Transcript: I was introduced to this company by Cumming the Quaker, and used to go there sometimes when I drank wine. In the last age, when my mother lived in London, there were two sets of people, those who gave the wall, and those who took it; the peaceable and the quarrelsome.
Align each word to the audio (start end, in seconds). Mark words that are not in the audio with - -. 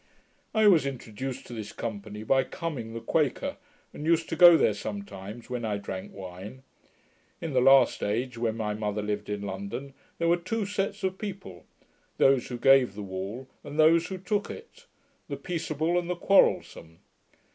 I 0.55 0.65
was 0.65 0.87
introduced 0.87 1.45
to 1.45 1.53
this 1.53 1.71
company 1.71 2.23
by 2.23 2.43
Cumming 2.43 2.95
the 2.95 3.01
Quaker, 3.01 3.57
and 3.93 4.03
used 4.03 4.27
to 4.29 4.35
go 4.35 4.57
there 4.57 4.73
sometimes 4.73 5.47
when 5.47 5.63
I 5.63 5.77
drank 5.77 6.11
wine. 6.11 6.63
In 7.39 7.53
the 7.53 7.61
last 7.61 8.01
age, 8.01 8.35
when 8.35 8.57
my 8.57 8.73
mother 8.73 9.03
lived 9.03 9.29
in 9.29 9.43
London, 9.43 9.93
there 10.17 10.27
were 10.27 10.37
two 10.37 10.65
sets 10.65 11.03
of 11.03 11.19
people, 11.19 11.65
those 12.17 12.47
who 12.47 12.57
gave 12.57 12.95
the 12.95 13.03
wall, 13.03 13.47
and 13.63 13.77
those 13.79 14.07
who 14.07 14.17
took 14.17 14.49
it; 14.49 14.87
the 15.29 15.37
peaceable 15.37 15.99
and 15.99 16.09
the 16.09 16.15
quarrelsome. 16.15 16.97